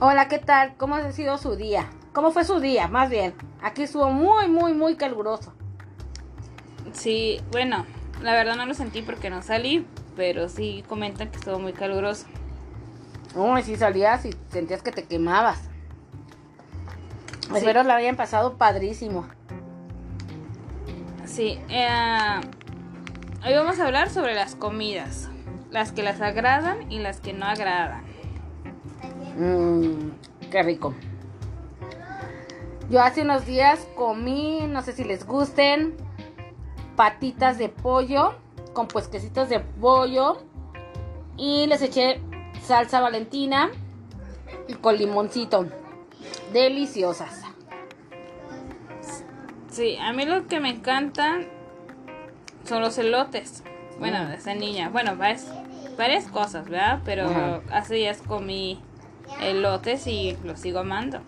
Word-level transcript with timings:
Hola, 0.00 0.28
¿qué 0.28 0.38
tal? 0.38 0.76
¿Cómo 0.76 0.94
ha 0.94 1.10
sido 1.10 1.38
su 1.38 1.56
día? 1.56 1.90
¿Cómo 2.12 2.30
fue 2.30 2.44
su 2.44 2.60
día? 2.60 2.86
Más 2.86 3.10
bien, 3.10 3.34
aquí 3.60 3.82
estuvo 3.82 4.08
muy, 4.10 4.46
muy, 4.46 4.72
muy 4.72 4.94
caluroso. 4.94 5.52
Sí, 6.92 7.40
bueno, 7.50 7.84
la 8.22 8.30
verdad 8.32 8.54
no 8.54 8.64
lo 8.64 8.74
sentí 8.74 9.02
porque 9.02 9.28
no 9.28 9.42
salí, 9.42 9.84
pero 10.14 10.48
sí 10.48 10.84
comentan 10.88 11.32
que 11.32 11.38
estuvo 11.38 11.58
muy 11.58 11.72
caluroso. 11.72 12.26
Uy, 13.34 13.64
si 13.64 13.74
salías 13.74 14.24
y 14.24 14.36
sentías 14.50 14.82
que 14.82 14.92
te 14.92 15.02
quemabas. 15.02 15.68
Sí. 17.48 17.56
Espero 17.56 17.82
la 17.82 17.96
habían 17.96 18.14
pasado 18.14 18.56
padrísimo. 18.56 19.26
Sí, 21.26 21.58
eh, 21.68 22.40
hoy 23.44 23.52
vamos 23.52 23.80
a 23.80 23.86
hablar 23.86 24.10
sobre 24.10 24.36
las 24.36 24.54
comidas, 24.54 25.28
las 25.72 25.90
que 25.90 26.04
las 26.04 26.20
agradan 26.20 26.88
y 26.92 27.00
las 27.00 27.20
que 27.20 27.32
no 27.32 27.46
agradan. 27.46 28.07
Mmm, 29.38 30.10
qué 30.50 30.62
rico. 30.62 30.94
Yo 32.90 33.00
hace 33.02 33.22
unos 33.22 33.46
días 33.46 33.86
comí, 33.96 34.60
no 34.68 34.82
sé 34.82 34.92
si 34.92 35.04
les 35.04 35.26
gusten, 35.26 35.94
patitas 36.96 37.58
de 37.58 37.68
pollo 37.68 38.34
con 38.72 38.88
puesquecitos 38.88 39.48
de 39.48 39.60
pollo 39.60 40.38
y 41.36 41.66
les 41.66 41.82
eché 41.82 42.20
salsa 42.62 43.00
valentina 43.00 43.70
y 44.66 44.74
con 44.74 44.96
limoncito. 44.96 45.66
Deliciosas. 46.52 47.42
Sí, 49.70 49.96
a 50.00 50.12
mí 50.12 50.24
lo 50.24 50.46
que 50.48 50.58
me 50.60 50.70
encantan 50.70 51.46
son 52.64 52.80
los 52.80 52.98
elotes. 52.98 53.62
Bueno, 53.98 54.24
Mm. 54.24 54.28
desde 54.30 54.54
niña. 54.54 54.88
Bueno, 54.88 55.16
varias, 55.16 55.46
varias 55.96 56.26
cosas, 56.26 56.64
¿verdad? 56.64 57.00
Pero 57.04 57.28
Ajá. 57.28 57.60
hace 57.72 57.94
días 57.94 58.22
comí 58.26 58.80
elotes 59.40 60.06
y 60.06 60.36
los 60.44 60.60
sigo 60.60 60.80
amando. 60.80 61.20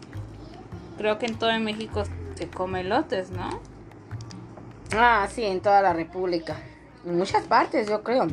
Creo 0.98 1.18
que 1.18 1.26
en 1.26 1.38
todo 1.38 1.58
México 1.60 2.02
se 2.34 2.48
come 2.48 2.80
elotes, 2.80 3.30
¿no? 3.30 3.48
Ah, 4.92 5.26
sí, 5.30 5.44
en 5.44 5.60
toda 5.60 5.82
la 5.82 5.92
República. 5.92 6.56
En 7.06 7.16
muchas 7.16 7.44
partes, 7.44 7.88
yo 7.88 8.02
creo. 8.02 8.26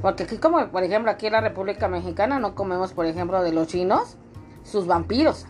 Porque 0.00 0.22
aquí, 0.22 0.38
como 0.38 0.66
por 0.68 0.82
ejemplo, 0.82 1.10
aquí 1.10 1.26
en 1.26 1.32
la 1.32 1.40
República 1.40 1.88
Mexicana, 1.88 2.38
no 2.38 2.54
comemos, 2.54 2.92
por 2.92 3.06
ejemplo, 3.06 3.42
de 3.42 3.52
los 3.52 3.68
chinos, 3.68 4.16
sus 4.64 4.86
vampiros, 4.86 5.46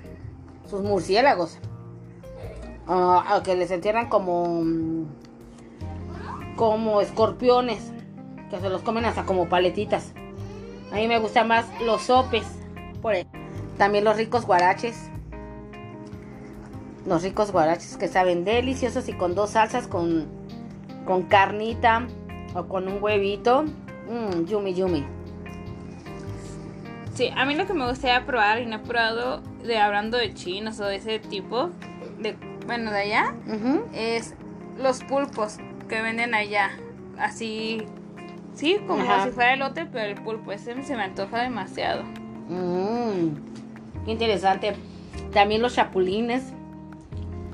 sus 0.69 0.83
murciélagos. 0.83 1.58
Ah, 2.89 3.41
que 3.45 3.55
les 3.55 3.70
entierran 3.70 4.08
como. 4.08 4.64
como 6.56 7.01
escorpiones. 7.01 7.92
Que 8.51 8.58
se 8.58 8.69
los 8.69 8.83
comen 8.83 9.05
hasta 9.05 9.25
como 9.25 9.48
paletitas. 9.48 10.12
A 10.91 10.97
mí 10.97 11.06
me 11.06 11.20
gustan 11.20 11.47
más 11.47 11.67
los 11.83 12.03
sopes. 12.03 12.59
Por 13.01 13.15
También 13.79 14.05
los 14.05 14.17
ricos 14.17 14.47
guaraches. 14.47 15.11
Los 17.07 17.23
ricos 17.23 17.51
guaraches 17.51 17.97
que 17.97 18.09
saben 18.09 18.45
deliciosos 18.45 19.09
y 19.09 19.15
con 19.15 19.34
dos 19.34 19.51
salsas, 19.51 19.87
con, 19.87 20.27
con 21.07 21.23
carnita 21.23 22.07
o 22.55 22.67
con 22.67 22.89
un 22.89 23.03
huevito. 23.03 23.62
Mmm, 23.62 24.45
yumi 24.45 24.75
yumi. 24.75 25.07
Sí, 27.15 27.31
a 27.34 27.45
mí 27.45 27.55
lo 27.55 27.67
que 27.67 27.75
me 27.75 27.89
gustaría 27.89 28.25
probar 28.25 28.61
y 28.61 28.67
no 28.67 28.77
he 28.77 28.79
probado, 28.79 29.42
de 29.62 29.79
hablando 29.79 30.17
de 30.17 30.33
chinos 30.33 30.81
o 30.81 30.85
de 30.85 30.97
ese 30.97 31.19
tipo, 31.19 31.70
de, 32.19 32.37
bueno, 32.67 32.91
de 32.91 32.98
allá, 32.98 33.35
es 33.92 34.35
los 34.79 35.03
pulpos 35.05 35.59
que 35.89 36.01
venden 36.01 36.35
allá. 36.35 36.70
Así, 37.19 37.85
sí, 38.55 38.79
como 38.87 39.03
Ajá. 39.03 39.25
si 39.25 39.31
fuera 39.33 39.53
elote, 39.53 39.87
pero 39.87 40.07
el 40.07 40.23
pulpo, 40.23 40.53
ese 40.53 40.83
se 40.83 40.97
me 40.97 41.03
antoja 41.03 41.42
demasiado. 41.42 42.05
Mm, 42.51 44.05
qué 44.05 44.11
interesante. 44.12 44.75
También 45.33 45.63
los 45.63 45.74
chapulines. 45.74 46.42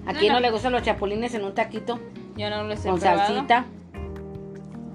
¿A 0.06 0.12
No, 0.12 0.18
quién 0.18 0.32
no 0.32 0.38
no. 0.38 0.40
le 0.40 0.50
gustan 0.50 0.72
los 0.72 0.82
chapulines 0.82 1.34
en 1.34 1.44
un 1.44 1.54
taquito 1.54 1.98
Yo 2.36 2.48
no 2.48 2.64
los 2.64 2.84
he 2.84 2.88
con 2.88 2.98
probado. 3.00 3.26
salsita? 3.26 3.66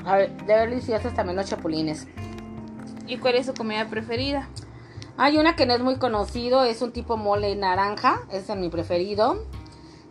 A 0.06 0.16
ver, 0.18 0.32
deliciosos 0.46 1.14
también 1.14 1.36
los 1.36 1.46
chapulines. 1.48 2.08
¿Y 3.08 3.18
cuál 3.18 3.36
es 3.36 3.46
su 3.46 3.54
comida 3.54 3.88
preferida? 3.88 4.48
Hay 5.18 5.38
una 5.38 5.56
que 5.56 5.66
no 5.66 5.74
es 5.74 5.82
muy 5.82 5.98
conocido, 5.98 6.64
es 6.64 6.82
un 6.82 6.92
tipo 6.94 7.18
mole 7.18 7.56
naranja, 7.56 8.22
ese 8.32 8.54
es 8.54 8.58
mi 8.60 8.70
preferido. 8.70 9.46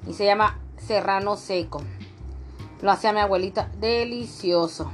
Y 0.07 0.13
se 0.13 0.25
llama 0.27 0.59
serrano 0.77 1.37
seco. 1.37 1.83
Lo 2.83 2.91
hacía 2.93 3.13
mi 3.13 3.21
abuelita, 3.21 3.69
delicioso. 3.81 4.91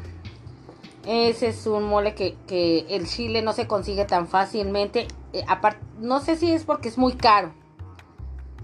Ese 1.06 1.48
es 1.48 1.66
un 1.68 1.84
mole 1.84 2.16
que, 2.16 2.86
el 2.88 3.06
chile 3.06 3.40
no 3.40 3.52
se 3.52 3.68
consigue 3.68 4.04
tan 4.04 4.26
fácilmente. 4.26 5.06
Eh, 5.32 5.44
no 6.00 6.18
sé 6.20 6.36
si 6.36 6.52
es 6.52 6.64
porque 6.64 6.88
es 6.88 6.98
muy 6.98 7.12
caro, 7.12 7.52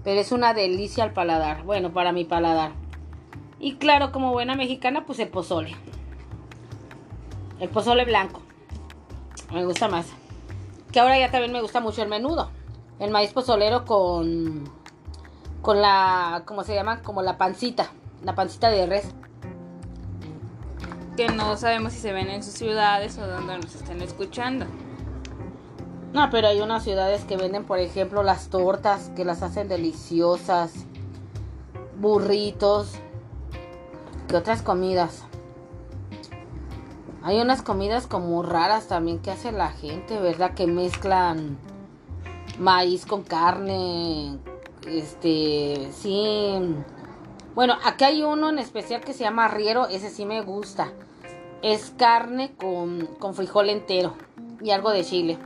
pero 0.03 0.19
es 0.19 0.33
una 0.33 0.53
delicia 0.53 1.05
al 1.05 1.13
paladar. 1.13 1.63
Bueno, 1.63 1.93
para 1.93 2.11
mi 2.11 2.25
paladar. 2.25 2.73
Y 3.59 3.75
claro, 3.75 4.11
como 4.11 4.33
buena 4.33 4.55
mexicana, 4.55 5.05
pues 5.05 5.19
el 5.19 5.29
pozole. 5.29 5.73
El 7.61 7.69
pozole 7.69 8.03
blanco. 8.03 8.41
Me 9.53 9.63
gusta 9.63 9.87
más. 9.87 10.07
Que 10.91 10.99
ahora 10.99 11.17
ya 11.17 11.31
también 11.31 11.53
me 11.53 11.61
gusta 11.61 11.79
mucho 11.79 12.01
el 12.01 12.09
menudo. 12.09 12.49
El 12.99 13.11
maíz 13.11 13.31
pozolero 13.31 13.85
con. 13.85 14.69
Con 15.61 15.81
la. 15.81 16.43
¿Cómo 16.45 16.63
se 16.65 16.75
llama? 16.75 17.01
Como 17.01 17.21
la 17.21 17.37
pancita. 17.37 17.91
La 18.21 18.35
pancita 18.35 18.69
de 18.69 18.85
res. 18.85 19.13
Que 21.15 21.27
no 21.27 21.55
sabemos 21.57 21.93
si 21.93 21.99
se 21.99 22.11
ven 22.11 22.29
en 22.29 22.43
sus 22.43 22.53
ciudades 22.53 23.17
o 23.17 23.27
donde 23.27 23.57
nos 23.57 23.75
estén 23.75 24.01
escuchando. 24.01 24.65
No, 26.13 26.29
pero 26.29 26.47
hay 26.47 26.61
unas 26.61 26.83
ciudades 26.83 27.23
que 27.25 27.37
venden, 27.37 27.65
por 27.65 27.79
ejemplo, 27.79 28.23
las 28.23 28.49
tortas, 28.49 29.11
que 29.15 29.25
las 29.25 29.41
hacen 29.41 29.67
deliciosas. 29.67 30.73
Burritos. 31.99 32.93
¿Qué 34.27 34.35
otras 34.35 34.61
comidas? 34.61 35.23
Hay 37.23 37.39
unas 37.39 37.61
comidas 37.61 38.05
como 38.05 38.43
raras 38.43 38.87
también 38.87 39.19
que 39.19 39.31
hace 39.31 39.51
la 39.51 39.69
gente, 39.71 40.19
¿verdad? 40.19 40.53
Que 40.53 40.67
mezclan 40.67 41.57
maíz 42.59 43.05
con 43.05 43.23
carne. 43.23 44.37
Este, 44.85 45.89
sí. 45.93 46.75
Bueno, 47.55 47.75
aquí 47.85 48.03
hay 48.03 48.23
uno 48.23 48.49
en 48.49 48.57
especial 48.57 49.01
que 49.01 49.13
se 49.13 49.23
llama 49.23 49.45
arriero, 49.45 49.87
ese 49.87 50.09
sí 50.09 50.25
me 50.25 50.41
gusta. 50.41 50.91
Es 51.61 51.93
carne 51.97 52.53
con, 52.55 53.05
con 53.19 53.35
frijol 53.35 53.69
entero 53.69 54.15
y 54.61 54.71
algo 54.71 54.89
de 54.89 55.03
chile. 55.03 55.37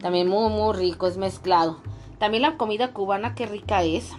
También 0.00 0.28
muy, 0.28 0.50
muy 0.50 0.74
rico, 0.74 1.06
es 1.06 1.18
mezclado. 1.18 1.78
También 2.18 2.42
la 2.42 2.56
comida 2.56 2.92
cubana, 2.92 3.34
qué 3.34 3.46
rica 3.46 3.82
es. 3.82 4.12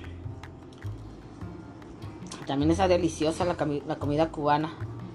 También 2.46 2.70
está 2.70 2.88
deliciosa 2.88 3.46
la, 3.46 3.56
la 3.88 3.96
comida 3.96 4.30
cubana. 4.30 4.72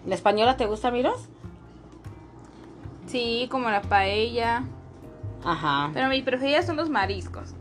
¿La 0.07 0.15
española 0.15 0.57
te 0.57 0.67
gusta, 0.67 0.91
Miros? 0.91 1.29
Sí, 3.07 3.47
como 3.51 3.71
la 3.71 3.83
paella. 3.83 4.65
Ajá. 5.45 5.91
Pero 5.95 6.09
mi 6.09 6.23
preferida 6.23 6.63
son 6.63 6.77
los 6.77 6.91
mariscos. 6.91 7.55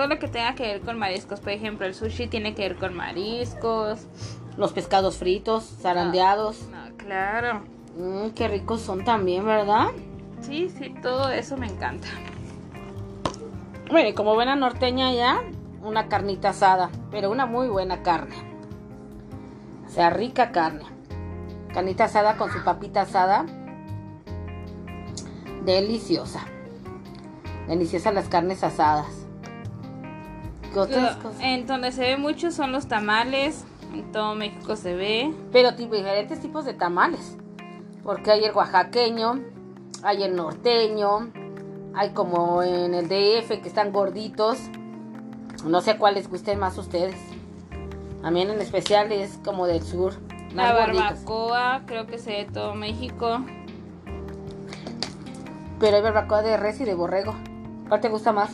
Todo 0.00 0.08
lo 0.08 0.18
que 0.18 0.28
tenga 0.28 0.54
que 0.54 0.62
ver 0.62 0.80
con 0.80 0.98
mariscos. 0.98 1.40
Por 1.40 1.52
ejemplo, 1.52 1.84
el 1.84 1.94
sushi 1.94 2.26
tiene 2.26 2.54
que 2.54 2.62
ver 2.62 2.76
con 2.76 2.94
mariscos. 2.94 4.06
Los 4.56 4.72
pescados 4.72 5.18
fritos, 5.18 5.76
zarandeados. 5.82 6.70
No, 6.70 6.96
claro. 6.96 7.60
Mm, 7.98 8.30
qué 8.30 8.48
ricos 8.48 8.80
son 8.80 9.04
también, 9.04 9.44
¿verdad? 9.44 9.88
Sí, 10.40 10.70
sí, 10.70 10.94
todo 11.02 11.28
eso 11.28 11.58
me 11.58 11.66
encanta. 11.66 12.08
Y 13.90 14.14
como 14.14 14.32
buena 14.32 14.56
norteña 14.56 15.12
ya, 15.12 15.42
una 15.82 16.08
carnita 16.08 16.48
asada, 16.48 16.88
pero 17.10 17.30
una 17.30 17.44
muy 17.44 17.68
buena 17.68 18.02
carne. 18.02 18.36
O 19.86 19.90
sea, 19.90 20.08
rica 20.08 20.50
carne. 20.50 20.86
Carnita 21.74 22.04
asada 22.04 22.38
con 22.38 22.50
su 22.50 22.64
papita 22.64 23.02
asada. 23.02 23.44
Deliciosa. 25.66 26.46
Deliciosa 27.68 28.12
las 28.12 28.30
carnes 28.30 28.64
asadas. 28.64 29.19
¿Qué 30.72 30.78
otras 30.78 31.16
Lo- 31.16 31.22
cosas? 31.22 31.40
En 31.42 31.66
donde 31.66 31.92
se 31.92 32.02
ve 32.02 32.16
mucho 32.16 32.50
son 32.50 32.72
los 32.72 32.86
tamales. 32.86 33.64
En 33.92 34.12
todo 34.12 34.34
México 34.34 34.76
se 34.76 34.94
ve. 34.94 35.34
Pero 35.52 35.74
tipo, 35.74 35.94
diferentes 35.96 36.40
tipos 36.40 36.64
de 36.64 36.74
tamales. 36.74 37.36
Porque 38.04 38.30
hay 38.30 38.44
el 38.44 38.54
oaxaqueño, 38.54 39.40
hay 40.02 40.22
el 40.22 40.36
norteño, 40.36 41.30
hay 41.94 42.10
como 42.10 42.62
en 42.62 42.94
el 42.94 43.08
DF 43.08 43.48
que 43.60 43.68
están 43.68 43.92
gorditos. 43.92 44.58
No 45.64 45.80
sé 45.80 45.96
cuál 45.98 46.14
les 46.14 46.30
gusten 46.30 46.58
más 46.58 46.78
a 46.78 46.80
ustedes. 46.82 47.16
Mí 48.30 48.42
en 48.42 48.50
especial 48.60 49.10
es 49.12 49.38
como 49.44 49.66
del 49.66 49.82
sur. 49.82 50.14
La 50.54 50.72
gorditos. 50.72 51.02
barbacoa, 51.24 51.82
creo 51.86 52.06
que 52.06 52.18
se 52.18 52.30
ve 52.30 52.48
todo 52.52 52.74
México. 52.74 53.40
Pero 55.78 55.96
hay 55.96 56.02
barbacoa 56.02 56.42
de 56.42 56.56
res 56.56 56.80
y 56.80 56.84
de 56.84 56.94
borrego. 56.94 57.34
¿Cuál 57.88 58.00
te 58.00 58.08
gusta 58.08 58.32
más? 58.32 58.50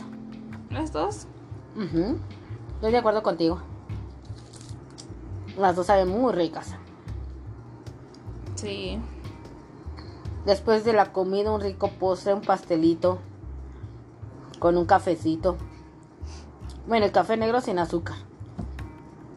Las 0.71 0.91
dos. 0.91 1.27
Ujú. 1.77 2.17
Estoy 2.75 2.91
de 2.91 2.97
acuerdo 2.97 3.23
contigo. 3.23 3.61
Las 5.57 5.75
dos 5.75 5.87
saben 5.87 6.09
muy 6.09 6.33
ricas. 6.33 6.75
Sí. 8.55 8.99
Después 10.45 10.83
de 10.85 10.93
la 10.93 11.11
comida, 11.11 11.51
un 11.51 11.61
rico 11.61 11.89
postre, 11.99 12.33
un 12.33 12.41
pastelito. 12.41 13.19
con 14.59 14.75
un 14.75 14.85
cafecito. 14.85 15.55
Bueno, 16.87 17.05
el 17.05 17.11
café 17.11 17.37
negro 17.37 17.61
sin 17.61 17.77
azúcar. 17.77 18.15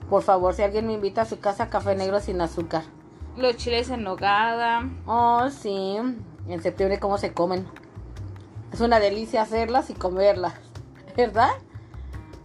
Por 0.08 0.22
favor, 0.22 0.54
si 0.54 0.62
alguien 0.62 0.86
me 0.86 0.94
invita 0.94 1.22
a 1.22 1.26
su 1.26 1.40
casa, 1.40 1.68
café 1.68 1.94
negro 1.94 2.20
sin 2.20 2.40
azúcar. 2.40 2.84
Los 3.36 3.56
chiles 3.56 3.90
en 3.90 4.02
nogada. 4.02 4.88
Oh, 5.06 5.50
sí. 5.50 5.96
En 6.48 6.62
septiembre, 6.62 6.98
¿cómo 6.98 7.18
se 7.18 7.34
comen? 7.34 7.66
Es 8.72 8.80
una 8.80 8.98
delicia 8.98 9.42
hacerlas 9.42 9.90
y 9.90 9.94
comerlas. 9.94 10.54
¿Verdad? 11.16 11.50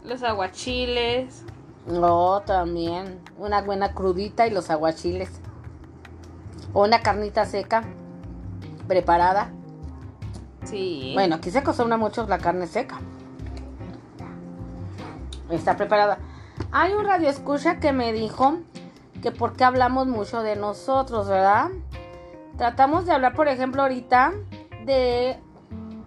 Los 0.05 0.23
aguachiles. 0.23 1.43
Oh, 1.89 2.41
también. 2.45 3.19
Una 3.37 3.61
buena 3.61 3.93
crudita 3.93 4.47
y 4.47 4.51
los 4.51 4.69
aguachiles. 4.69 5.29
O 6.73 6.83
una 6.83 7.01
carnita 7.01 7.45
seca. 7.45 7.83
Preparada. 8.87 9.49
Sí. 10.63 11.11
Bueno, 11.13 11.35
aquí 11.35 11.49
se 11.49 11.59
acostumbra 11.59 11.97
mucho 11.97 12.25
la 12.27 12.37
carne 12.37 12.67
seca. 12.67 12.99
Está 15.49 15.75
preparada. 15.77 16.19
Hay 16.71 16.93
un 16.93 17.05
radio 17.05 17.29
escucha 17.29 17.79
que 17.79 17.91
me 17.91 18.13
dijo 18.13 18.59
que 19.21 19.31
por 19.31 19.53
qué 19.53 19.63
hablamos 19.63 20.07
mucho 20.07 20.43
de 20.43 20.55
nosotros, 20.55 21.27
¿verdad? 21.27 21.69
Tratamos 22.57 23.05
de 23.05 23.11
hablar, 23.11 23.33
por 23.35 23.47
ejemplo, 23.47 23.81
ahorita 23.81 24.33
de, 24.85 25.37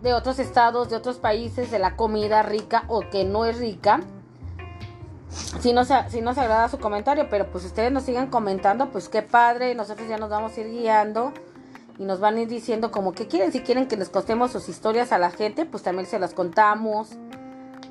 de 0.03 0.15
otros 0.15 0.39
estados, 0.39 0.89
de 0.89 0.97
otros 0.97 1.17
países, 1.17 1.71
de 1.71 1.79
la 1.79 1.97
comida 1.97 2.43
rica 2.43 2.85
o 2.89 3.01
que 3.11 3.25
no 3.25 3.45
es 3.45 3.59
rica. 3.59 4.01
Si 5.29 5.73
no, 5.73 5.85
se, 5.85 5.95
si 6.09 6.21
no 6.21 6.35
se 6.35 6.41
agrada 6.41 6.69
su 6.69 6.79
comentario, 6.79 7.29
pero 7.29 7.51
pues 7.51 7.65
ustedes 7.65 7.93
nos 7.93 8.05
siguen 8.05 8.29
comentando, 8.29 8.91
pues 8.91 9.09
qué 9.09 9.23
padre, 9.23 9.75
nosotros 9.75 10.09
ya 10.09 10.17
nos 10.17 10.31
vamos 10.31 10.57
a 10.57 10.61
ir 10.61 10.71
guiando 10.71 11.33
y 11.99 12.05
nos 12.05 12.21
van 12.21 12.37
a 12.37 12.41
ir 12.43 12.49
diciendo 12.49 12.91
como 12.91 13.13
que 13.13 13.27
quieren, 13.27 13.53
si 13.53 13.61
quieren 13.61 13.89
que 13.89 13.97
les 13.97 14.09
contemos 14.09 14.53
sus 14.53 14.69
historias 14.69 15.13
a 15.13 15.19
la 15.19 15.31
gente, 15.31 15.67
pues 15.67 15.83
también 15.83 16.07
se 16.07 16.19
las 16.19 16.33
contamos, 16.33 17.11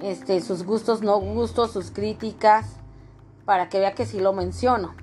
este, 0.02 0.42
sus 0.42 0.64
gustos, 0.64 1.02
no 1.02 1.20
gustos, 1.20 1.72
sus 1.72 1.92
críticas, 1.92 2.78
para 3.46 3.70
que 3.70 3.80
vea 3.80 3.94
que 3.94 4.06
sí 4.06 4.20
lo 4.20 4.34
menciono. 4.34 4.96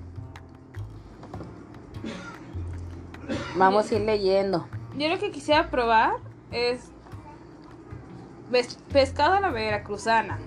Vamos 3.55 3.91
a 3.91 3.95
ir 3.95 4.01
leyendo. 4.01 4.67
Yo 4.97 5.07
lo 5.07 5.19
que 5.19 5.31
quisiera 5.31 5.69
probar 5.69 6.17
es 6.51 6.91
pescado 8.91 9.35
a 9.35 9.39
la 9.39 9.49
veracruzana. 9.49 10.37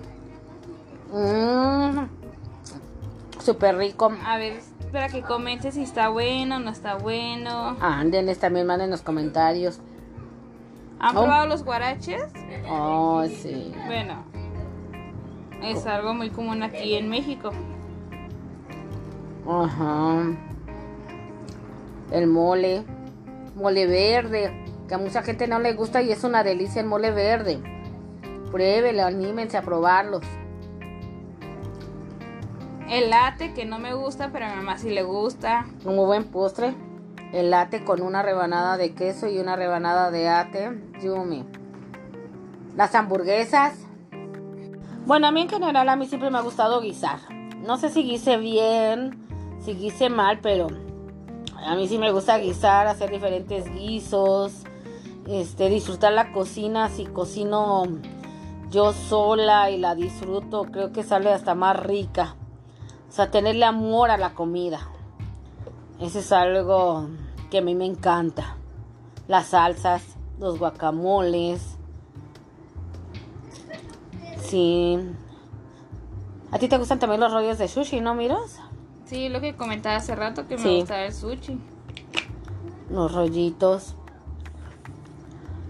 Mmm, 1.11 2.07
Súper 3.39 3.77
rico. 3.77 4.11
A 4.25 4.37
ver, 4.37 4.59
espera 4.79 5.07
que 5.09 5.21
comente 5.21 5.71
si 5.71 5.83
está 5.83 6.09
bueno 6.09 6.57
o 6.57 6.59
no 6.59 6.69
está 6.71 6.95
bueno. 6.95 7.77
Anden, 7.79 8.33
también 8.37 8.67
manden 8.67 8.89
los 8.91 9.01
comentarios. 9.01 9.79
¿Han 10.99 11.15
Oh. 11.15 11.21
probado 11.21 11.47
los 11.47 11.63
guaraches? 11.63 12.21
Oh, 12.69 13.23
sí. 13.27 13.73
Bueno, 13.87 14.23
es 15.63 15.85
algo 15.85 16.13
muy 16.13 16.29
común 16.29 16.61
aquí 16.63 16.95
en 16.95 17.09
México. 17.09 17.51
Ajá. 19.47 20.23
El 22.11 22.27
mole. 22.27 22.83
Mole 23.55 23.87
verde. 23.87 24.51
Que 24.87 24.95
a 24.95 24.97
mucha 24.97 25.21
gente 25.23 25.47
no 25.47 25.59
le 25.59 25.73
gusta 25.73 26.01
y 26.01 26.11
es 26.11 26.23
una 26.23 26.43
delicia 26.43 26.81
el 26.81 26.87
mole 26.87 27.11
verde. 27.11 27.59
Pruébelo, 28.51 29.03
anímense 29.03 29.57
a 29.57 29.61
probarlos. 29.61 30.23
El 32.89 33.11
latte, 33.11 33.53
que 33.53 33.65
no 33.65 33.77
me 33.77 33.93
gusta, 33.93 34.31
pero 34.31 34.45
a 34.45 34.49
mi 34.49 34.55
mamá 34.55 34.77
sí 34.79 34.89
le 34.89 35.03
gusta. 35.03 35.67
Un 35.85 35.95
muy 35.95 36.05
buen 36.05 36.23
postre. 36.25 36.73
El 37.31 37.51
latte 37.51 37.83
con 37.83 38.01
una 38.01 38.23
rebanada 38.23 38.77
de 38.77 38.95
queso 38.95 39.27
y 39.27 39.37
una 39.37 39.55
rebanada 39.55 40.09
de 40.09 40.27
ate. 40.27 40.71
Yumi. 40.99 41.45
Las 42.75 42.95
hamburguesas. 42.95 43.75
Bueno, 45.05 45.27
a 45.27 45.31
mí 45.31 45.41
en 45.41 45.49
general 45.49 45.87
a 45.87 45.95
mí 45.95 46.07
siempre 46.07 46.31
me 46.31 46.39
ha 46.39 46.41
gustado 46.41 46.81
guisar. 46.81 47.19
No 47.57 47.77
sé 47.77 47.89
si 47.89 48.03
guise 48.03 48.37
bien, 48.37 49.27
si 49.63 49.75
guise 49.75 50.09
mal, 50.09 50.39
pero 50.41 50.67
a 51.63 51.75
mí 51.75 51.87
sí 51.87 51.99
me 51.99 52.11
gusta 52.11 52.39
guisar, 52.39 52.87
hacer 52.87 53.11
diferentes 53.11 53.71
guisos, 53.71 54.63
este, 55.27 55.69
disfrutar 55.69 56.13
la 56.13 56.31
cocina. 56.31 56.89
Si 56.89 57.05
cocino 57.05 57.85
yo 58.69 58.93
sola 58.93 59.71
y 59.71 59.77
la 59.77 59.95
disfruto, 59.95 60.65
creo 60.65 60.91
que 60.91 61.03
sale 61.03 61.33
hasta 61.33 61.55
más 61.55 61.79
rica. 61.79 62.35
O 63.07 63.11
sea, 63.11 63.31
tenerle 63.31 63.65
amor 63.65 64.11
a 64.11 64.17
la 64.17 64.33
comida. 64.33 64.87
Eso 65.99 66.19
es 66.19 66.31
algo 66.31 67.07
que 67.49 67.57
a 67.57 67.61
mí 67.61 67.75
me 67.75 67.85
encanta. 67.85 68.57
Las 69.27 69.47
salsas, 69.47 70.03
los 70.39 70.59
guacamoles. 70.59 71.77
Sí. 74.41 74.97
¿A 76.51 76.59
ti 76.59 76.67
te 76.67 76.77
gustan 76.77 76.99
también 76.99 77.19
los 77.19 77.31
rollos 77.31 77.57
de 77.57 77.67
sushi, 77.67 78.01
no 78.01 78.15
miras? 78.15 78.59
Sí, 79.05 79.29
lo 79.29 79.41
que 79.41 79.55
comentaba 79.55 79.95
hace 79.95 80.15
rato 80.15 80.47
que 80.47 80.57
me 80.57 80.77
gusta 80.77 81.03
el 81.05 81.13
sushi. 81.13 81.59
Los 82.89 83.13
rollitos. 83.13 83.95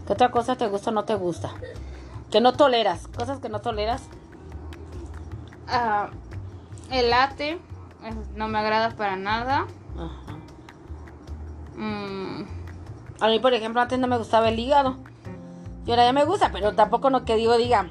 ¿Qué 0.06 0.14
otra 0.14 0.32
cosa 0.32 0.58
te 0.58 0.68
gusta 0.68 0.90
o 0.90 0.94
no 0.94 1.06
te 1.06 1.16
gusta? 1.16 1.52
Que 2.32 2.42
no 2.42 2.54
toleras. 2.54 3.08
Cosas 3.08 3.40
que 3.40 3.50
no 3.50 3.62
toleras. 3.62 4.04
Ah, 5.68 6.10
el 6.92 7.10
latte 7.10 7.60
no 8.36 8.48
me 8.48 8.60
agrada 8.60 8.92
para 8.96 9.16
nada. 9.16 9.66
Ajá. 9.98 10.38
Mm, 11.76 12.44
A 13.22 13.28
mí, 13.28 13.40
por 13.40 13.54
ejemplo, 13.54 13.82
antes 13.82 14.00
no 14.00 14.08
me 14.08 14.18
gustaba 14.18 14.50
el 14.50 14.60
hígado. 14.60 14.98
Y 15.86 15.92
ahora 15.92 16.06
ya 16.06 16.14
me 16.14 16.26
gusta, 16.26 16.52
pero 16.52 16.74
tampoco 16.76 17.10
no 17.10 17.26
que 17.26 17.36
digo, 17.36 17.58
diga, 17.58 17.90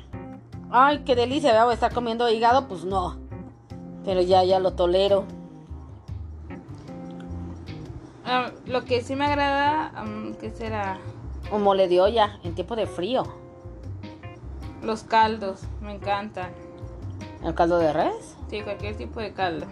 ay, 0.70 1.00
qué 1.04 1.16
delicia, 1.16 1.64
voy 1.64 1.72
a 1.72 1.74
estar 1.74 1.92
comiendo 1.92 2.28
hígado, 2.30 2.68
pues 2.68 2.84
no. 2.84 3.16
Pero 4.04 4.20
ya, 4.22 4.44
ya 4.44 4.58
lo 4.60 4.72
tolero. 4.74 5.24
ah, 8.24 8.50
lo 8.66 8.84
que 8.84 9.02
sí 9.02 9.16
me 9.16 9.24
agrada, 9.26 9.92
mm, 10.04 10.34
¿qué 10.34 10.50
será? 10.50 10.98
Un 11.50 11.62
mole 11.62 11.88
de 11.88 12.00
olla 12.00 12.38
en 12.44 12.54
tiempo 12.54 12.76
de 12.76 12.86
frío. 12.86 13.24
Los 14.88 15.02
caldos, 15.02 15.60
me 15.82 15.92
encantan. 15.96 16.50
El 17.44 17.54
caldo 17.54 17.78
de 17.78 17.92
res. 17.92 18.36
Sí, 18.48 18.62
cualquier 18.62 18.96
tipo 18.96 19.20
de 19.20 19.34
caldo. 19.34 19.66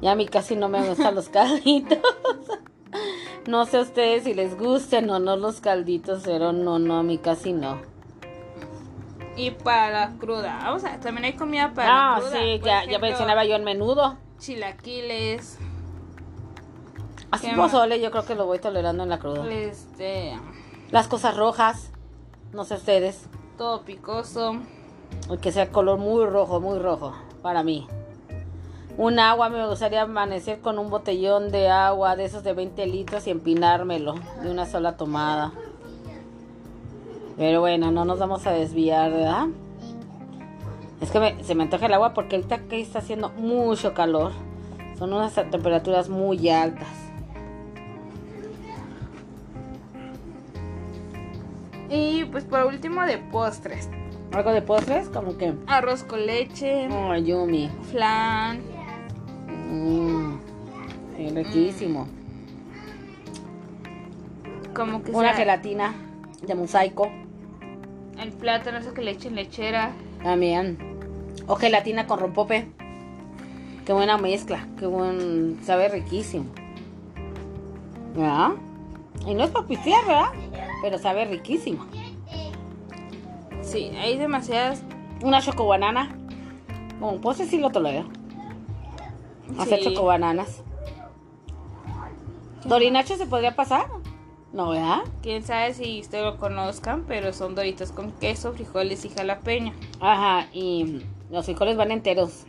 Ya 0.00 0.10
a 0.10 0.14
mí 0.16 0.26
casi 0.26 0.56
no 0.56 0.68
me 0.68 0.84
gustan 0.88 1.14
los 1.14 1.28
calditos. 1.30 1.98
No 3.46 3.64
sé 3.64 3.76
a 3.78 3.80
ustedes 3.82 4.24
si 4.24 4.34
les 4.34 4.58
gusten 4.58 5.08
o 5.08 5.18
no 5.20 5.36
los 5.36 5.60
calditos, 5.60 6.22
pero 6.24 6.52
no, 6.52 6.78
no, 6.78 6.98
a 6.98 7.02
mí 7.02 7.16
casi 7.16 7.52
no. 7.52 7.78
Y 9.36 9.52
para 9.52 9.90
la 9.90 10.18
cruda, 10.18 10.58
vamos 10.64 10.84
a, 10.84 10.98
también 10.98 11.26
hay 11.26 11.32
comida 11.34 11.72
para 11.72 11.88
Ah, 11.88 12.18
la 12.18 12.20
cruda. 12.26 12.40
sí, 12.40 12.56
Por 12.58 12.66
ya, 12.66 12.84
ya 12.84 12.98
mencionaba 12.98 13.44
yo 13.46 13.54
el 13.56 13.62
menudo. 13.62 14.18
Chilaquiles, 14.38 15.58
Así 17.30 17.48
¿Qué 17.48 17.56
pozole, 17.56 18.00
yo 18.00 18.10
creo 18.10 18.26
que 18.26 18.34
lo 18.34 18.44
voy 18.46 18.58
tolerando 18.58 19.04
en 19.04 19.08
la 19.10 19.18
cruda. 19.18 19.48
este, 19.50 20.36
Las 20.90 21.08
cosas 21.08 21.34
rojas, 21.36 21.90
no 22.52 22.64
sé 22.64 22.74
ustedes. 22.74 23.26
todo 23.56 23.82
picoso. 23.82 24.56
O 25.28 25.36
que 25.38 25.50
sea 25.52 25.70
color 25.70 25.98
muy 25.98 26.24
rojo, 26.26 26.60
muy 26.60 26.78
rojo, 26.78 27.12
para 27.42 27.62
mí. 27.62 27.86
Un 28.96 29.18
agua, 29.18 29.48
me 29.48 29.66
gustaría 29.66 30.02
amanecer 30.02 30.60
con 30.60 30.78
un 30.78 30.90
botellón 30.90 31.50
de 31.50 31.68
agua 31.68 32.16
de 32.16 32.24
esos 32.24 32.42
de 32.44 32.52
20 32.52 32.86
litros 32.86 33.26
y 33.26 33.30
empinármelo 33.30 34.14
de 34.42 34.50
una 34.50 34.66
sola 34.66 34.96
tomada. 34.96 35.52
Pero 37.36 37.60
bueno, 37.60 37.90
no 37.92 38.04
nos 38.04 38.18
vamos 38.18 38.46
a 38.46 38.50
desviar, 38.52 39.12
¿verdad? 39.12 39.46
Es 41.00 41.10
que 41.12 41.20
me- 41.20 41.44
se 41.44 41.54
me 41.54 41.62
antoja 41.64 41.86
el 41.86 41.94
agua 41.94 42.12
porque 42.14 42.36
ahorita 42.36 42.58
que 42.68 42.80
está 42.80 42.98
haciendo 42.98 43.28
mucho 43.30 43.94
calor. 43.94 44.32
Son 44.98 45.12
unas 45.12 45.32
temperaturas 45.34 46.08
muy 46.08 46.48
altas. 46.48 46.88
Y 51.90 52.24
pues 52.26 52.44
por 52.44 52.64
último 52.66 53.02
de 53.02 53.18
postres. 53.18 53.88
Algo 54.32 54.50
de 54.52 54.60
postres, 54.62 55.08
como 55.08 55.36
que... 55.38 55.54
Arroz 55.66 56.04
con 56.04 56.26
leche, 56.26 56.88
Oh, 56.90 57.14
yumi. 57.16 57.70
flan, 57.90 58.60
Mm, 59.70 60.38
sí, 61.16 61.28
riquísimo. 61.34 62.06
como 64.74 65.02
que 65.02 65.10
Una 65.10 65.28
sea 65.30 65.36
gelatina 65.38 65.94
de 66.46 66.54
mosaico. 66.54 67.08
el 68.20 68.30
plátano, 68.32 68.78
eso 68.78 68.94
que 68.94 69.02
le 69.02 69.10
echen 69.12 69.34
lechera. 69.34 69.92
También. 70.22 70.78
O 71.46 71.56
gelatina 71.56 72.06
con 72.06 72.18
rompope. 72.20 72.68
Qué 73.84 73.92
buena 73.92 74.18
mezcla. 74.18 74.66
Qué 74.78 74.86
buen. 74.86 75.58
Sabe 75.62 75.88
riquísimo. 75.88 76.46
¿Verdad? 78.14 78.50
Y 79.26 79.34
no 79.34 79.44
es 79.44 79.50
para 79.50 79.66
pistear, 79.66 80.04
¿verdad? 80.06 80.32
Pero 80.82 80.98
sabe 80.98 81.24
riquísimo. 81.24 81.86
Sí, 83.62 83.90
hay 84.00 84.16
demasiadas. 84.16 84.82
Una 85.22 85.40
chocobanana. 85.42 86.16
Bueno, 87.00 87.20
pues 87.20 87.38
sí 87.38 87.58
lo 87.58 87.70
tolero. 87.70 88.08
Hacer 89.58 89.80
Sí. 89.80 89.84
chocobananas. 89.86 90.62
¿Dorinacho 92.64 93.16
se 93.16 93.26
podría 93.26 93.56
pasar? 93.56 93.86
No, 94.52 94.70
¿verdad? 94.70 95.00
Quién 95.22 95.42
sabe 95.42 95.74
si 95.74 96.00
ustedes 96.00 96.24
lo 96.24 96.38
conozcan, 96.38 97.04
pero 97.06 97.32
son 97.32 97.54
doritos 97.54 97.92
con 97.92 98.12
queso, 98.12 98.52
frijoles 98.52 99.04
y 99.04 99.10
jalapeño. 99.10 99.72
Ajá, 100.00 100.48
y 100.52 101.02
los 101.30 101.44
frijoles 101.44 101.76
van 101.76 101.90
enteros. 101.90 102.46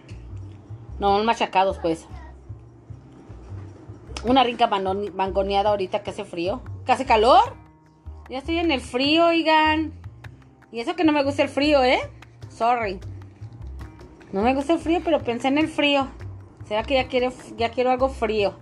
No 1.00 1.22
machacados, 1.24 1.78
pues. 1.80 2.08
Una 4.26 4.44
rica 4.44 4.68
mangoneada 4.68 5.70
ahorita 5.70 6.04
que 6.04 6.10
hace 6.12 6.26
frío. 6.26 6.62
¿Que 6.86 6.92
hace 6.92 7.06
calor? 7.06 7.54
Ya 8.30 8.38
estoy 8.38 8.60
en 8.60 8.72
el 8.72 8.82
frío, 8.82 9.26
oigan. 9.28 9.92
Y 10.72 10.80
eso 10.80 10.96
que 10.96 11.04
no 11.04 11.12
me 11.12 11.24
gusta 11.24 11.42
el 11.42 11.50
frío, 11.50 11.84
¿eh? 11.84 12.00
Sorry. 12.50 13.00
No 14.32 14.44
me 14.44 14.54
gusta 14.54 14.74
el 14.74 14.80
frío, 14.80 15.02
pero 15.04 15.24
pensé 15.24 15.48
en 15.48 15.58
el 15.58 15.68
frío. 15.68 16.08
¿Será 16.68 16.84
que 16.84 16.94
ya, 16.94 17.32
ya 17.58 17.70
quiero 17.70 17.90
algo 17.90 18.10
frío? 18.10 18.54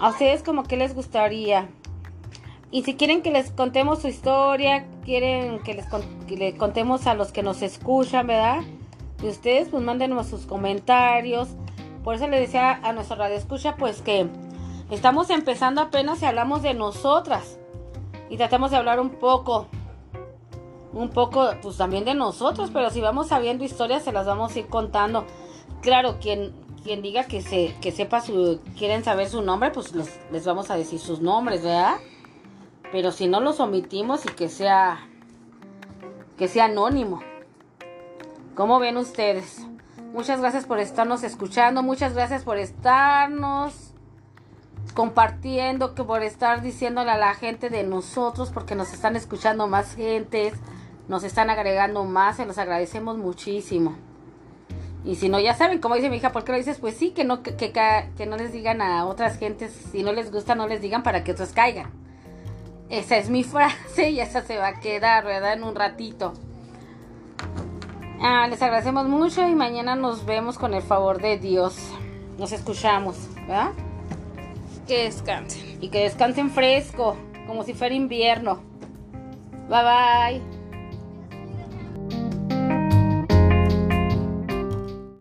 ¿A 0.00 0.08
ustedes 0.08 0.42
como 0.42 0.64
que 0.64 0.76
les 0.76 0.94
gustaría? 0.94 1.68
Y 2.72 2.82
si 2.82 2.96
quieren 2.96 3.22
que 3.22 3.30
les 3.30 3.52
contemos 3.52 4.02
su 4.02 4.08
historia, 4.08 4.84
quieren 5.04 5.60
que 5.60 5.74
les 5.74 5.86
contemos 6.56 7.06
a 7.06 7.14
los 7.14 7.30
que 7.30 7.44
nos 7.44 7.62
escuchan, 7.62 8.26
¿verdad? 8.26 8.62
Y 9.22 9.28
ustedes 9.28 9.68
pues 9.68 9.82
mándenos 9.84 10.26
sus 10.26 10.46
comentarios. 10.46 11.50
Por 12.02 12.16
eso 12.16 12.26
le 12.26 12.40
decía 12.40 12.72
a 12.82 12.92
nuestra 12.92 13.16
radio 13.16 13.36
escucha 13.36 13.76
pues 13.76 14.02
que 14.02 14.26
estamos 14.90 15.30
empezando 15.30 15.80
apenas 15.80 16.20
y 16.22 16.26
hablamos 16.26 16.62
de 16.62 16.74
nosotras. 16.74 17.57
Y 18.30 18.36
tratamos 18.36 18.70
de 18.70 18.76
hablar 18.76 19.00
un 19.00 19.10
poco, 19.10 19.68
un 20.92 21.10
poco 21.10 21.48
pues 21.62 21.76
también 21.76 22.04
de 22.04 22.14
nosotros, 22.14 22.70
pero 22.72 22.90
si 22.90 23.00
vamos 23.00 23.28
sabiendo 23.28 23.64
historias 23.64 24.04
se 24.04 24.12
las 24.12 24.26
vamos 24.26 24.54
a 24.54 24.58
ir 24.58 24.66
contando. 24.66 25.24
Claro, 25.80 26.18
quien, 26.20 26.52
quien 26.82 27.02
diga 27.02 27.24
que, 27.24 27.40
se, 27.40 27.74
que 27.80 27.92
sepa 27.92 28.20
su, 28.20 28.60
quieren 28.76 29.04
saber 29.04 29.28
su 29.28 29.42
nombre, 29.42 29.70
pues 29.70 29.92
les 29.94 30.44
vamos 30.44 30.70
a 30.70 30.76
decir 30.76 30.98
sus 30.98 31.20
nombres, 31.20 31.62
¿verdad? 31.62 31.96
Pero 32.92 33.12
si 33.12 33.28
no 33.28 33.40
los 33.40 33.60
omitimos 33.60 34.24
y 34.24 34.28
que 34.30 34.48
sea 34.48 35.08
que 36.38 36.48
sea 36.48 36.66
anónimo. 36.66 37.20
¿Cómo 38.54 38.78
ven 38.78 38.96
ustedes? 38.96 39.66
Muchas 40.12 40.40
gracias 40.40 40.64
por 40.64 40.78
estarnos 40.78 41.22
escuchando, 41.24 41.82
muchas 41.82 42.14
gracias 42.14 42.44
por 42.44 42.56
estarnos 42.56 43.92
compartiendo, 44.94 45.94
que 45.94 46.04
por 46.04 46.22
estar 46.22 46.62
diciéndole 46.62 47.10
a 47.10 47.18
la 47.18 47.34
gente 47.34 47.70
de 47.70 47.84
nosotros, 47.84 48.50
porque 48.50 48.74
nos 48.74 48.92
están 48.92 49.16
escuchando 49.16 49.66
más 49.66 49.94
gentes, 49.94 50.54
nos 51.08 51.24
están 51.24 51.50
agregando 51.50 52.04
más, 52.04 52.36
se 52.36 52.46
los 52.46 52.58
agradecemos 52.58 53.16
muchísimo. 53.16 53.96
Y 55.04 55.16
si 55.16 55.28
no, 55.28 55.40
ya 55.40 55.54
saben, 55.54 55.80
como 55.80 55.94
dice 55.94 56.10
mi 56.10 56.16
hija, 56.16 56.32
¿por 56.32 56.44
qué 56.44 56.52
lo 56.52 56.58
dices? 56.58 56.78
Pues 56.78 56.96
sí, 56.96 57.10
que 57.12 57.24
no, 57.24 57.42
que, 57.42 57.54
que, 57.56 58.26
no 58.26 58.36
les 58.36 58.52
digan 58.52 58.82
a 58.82 59.06
otras 59.06 59.38
gentes, 59.38 59.72
si 59.90 60.02
no 60.02 60.12
les 60.12 60.30
gusta, 60.30 60.54
no 60.54 60.66
les 60.66 60.80
digan 60.80 61.02
para 61.02 61.24
que 61.24 61.32
otros 61.32 61.52
caigan. 61.52 61.90
Esa 62.90 63.16
es 63.16 63.30
mi 63.30 63.44
frase 63.44 64.10
y 64.10 64.20
esa 64.20 64.42
se 64.42 64.58
va 64.58 64.68
a 64.68 64.80
quedar, 64.80 65.24
¿verdad? 65.24 65.54
En 65.54 65.64
un 65.64 65.74
ratito. 65.74 66.34
Ah, 68.20 68.48
les 68.48 68.60
agradecemos 68.60 69.06
mucho 69.06 69.46
y 69.46 69.54
mañana 69.54 69.94
nos 69.94 70.26
vemos 70.26 70.58
con 70.58 70.74
el 70.74 70.82
favor 70.82 71.22
de 71.22 71.38
Dios. 71.38 71.76
Nos 72.36 72.52
escuchamos, 72.52 73.16
¿verdad? 73.36 73.70
Que 74.88 75.04
descansen. 75.04 75.78
Y 75.82 75.90
que 75.90 76.00
descansen 76.00 76.50
fresco, 76.50 77.16
como 77.46 77.62
si 77.62 77.74
fuera 77.74 77.94
invierno. 77.94 78.62
Bye 79.68 80.40
bye. 80.40 80.57